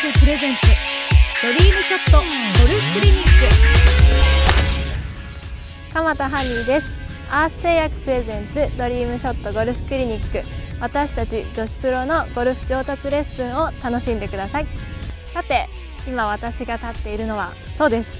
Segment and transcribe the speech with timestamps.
[0.00, 0.60] プレゼンツ
[1.42, 2.24] ドリームショットゴ
[2.72, 3.28] ルフクリニック。
[5.92, 7.30] 鎌田ハニーです。
[7.30, 10.42] アース製薬プレゼンツドリームショットゴルフクリニック。
[10.80, 14.66] 私たち女子プロのゴルフ上達レッスンを楽しんでください。
[15.34, 15.66] さて
[16.08, 18.10] 今私が立っているのはそうです。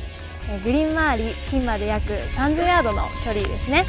[0.63, 3.87] グリーン周りピンまで約30ヤードの距離ですね。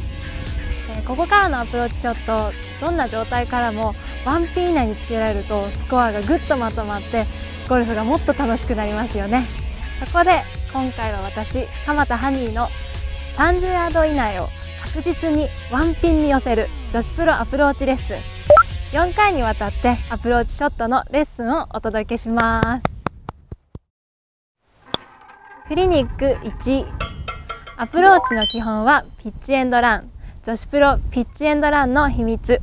[1.06, 3.96] ここからのアプローチショットどんな状態からも
[4.26, 7.26] ワンピン以内につけられるとスコアがぐっとまとまって
[7.72, 9.46] ゴルフがもっと楽しくなりますよね。
[10.04, 10.42] そこで
[10.74, 12.68] 今回は私鎌田ハニーの
[13.38, 14.50] 30ヤード以内を
[14.94, 18.18] 確実にワンピンに寄せる女子プロアプローチレッスン。
[18.92, 22.84] 4回にわたってアプローチショットのレッスンをお届けします。
[25.70, 26.86] クリニック1
[27.78, 30.12] アプローチの基本はピッチエンドラン。
[30.44, 32.60] 女子プロピッチエンドランの秘密。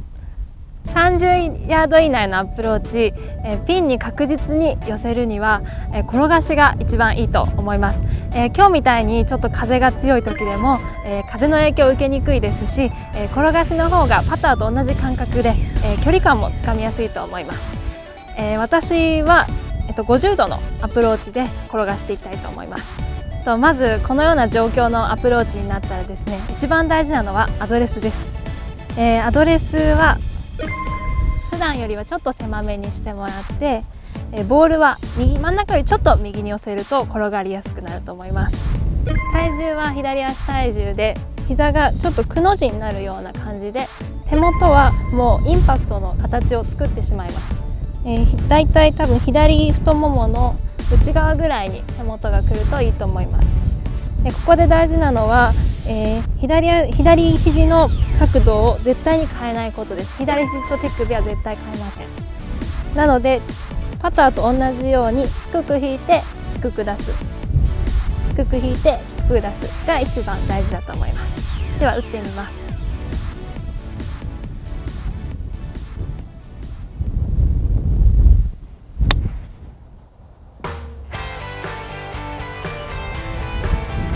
[0.95, 8.01] 30ヤード以内のアプローチ、えピンに確実に寄せるには、え転がしが一番いいと思います、
[8.33, 17.61] え今日みたいにちょっと風が強い時でも、え風の影響を受けにくいですし、え転がしの方がパターと同じ感覚で、え距離感もつかみやすいと思います、
[18.37, 19.47] え私は、
[19.89, 23.09] えっと、50度のアプローチで転がしていきたいと思います。
[23.49, 28.45] とまずこのような状況のアプローチになったらですね一番大事なのはアドレスです、
[28.99, 30.19] えー、アドレスは
[31.59, 33.83] 普段よりはちょっと狭めにしてもらって、
[34.31, 38.57] え、ボールは右真ん中よりちょっと右に寄せると転がりやすくなると思います。
[39.33, 41.17] 体重は左足体重で
[41.49, 43.89] 膝がちょっとくの字になるような感じで
[44.31, 47.61] 手元はもうインパクトの形を作ってしまいます、
[48.05, 50.55] えー、だいたい多分左太ももの
[50.95, 53.49] 内側ぐらいに手元が来るといいと思います。
[54.23, 55.55] でここで大事なのは、
[55.89, 60.17] えー、左左肘の角度を絶対に変えないことです。
[60.19, 62.09] 左肘と手首は絶対変えません。
[62.97, 63.41] なので
[64.01, 66.23] パターと同じように低く引いて
[66.57, 67.13] 低く出す。
[68.37, 68.99] 低く引いて
[69.29, 71.81] 低く出すが一番大事だと思います。
[71.81, 72.68] では打ってみます。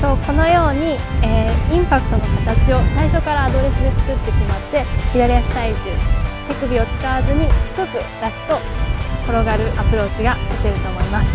[0.02, 4.82] とこのように、えー、インパクトの形を最初からアドレスで作ってしまって
[5.12, 5.76] 左足体重
[6.48, 8.58] 手首を使わずに低く出すと
[9.22, 11.28] 転がるアプローチが打てると思います。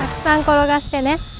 [0.00, 1.31] たくさん転がしてね。